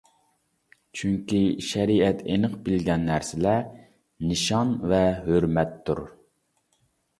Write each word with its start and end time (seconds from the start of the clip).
چۈنكى 1.01 1.41
شەرىئەت 1.71 2.23
ئېنىق 2.31 2.55
بىلگەن 2.69 3.05
نەرسىلەر 3.11 3.69
نىشان 4.33 4.75
ۋە 4.95 5.05
ھۆرمەتتۇر. 5.29 6.05